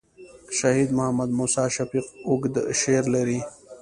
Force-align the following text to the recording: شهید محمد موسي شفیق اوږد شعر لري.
شهید 0.57 0.89
محمد 0.97 1.29
موسي 1.37 1.63
شفیق 1.75 2.05
اوږد 2.27 2.55
شعر 2.79 3.03
لري. 3.15 3.39